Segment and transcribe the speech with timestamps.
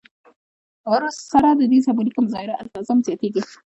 [0.91, 3.41] ورسره د دین سېمبولیکو مظاهرو التزام زیاتېږي.